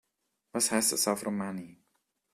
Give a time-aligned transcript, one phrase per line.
[0.51, 1.77] Was heißt das auf Romani?